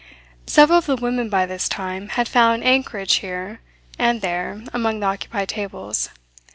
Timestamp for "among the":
4.73-5.05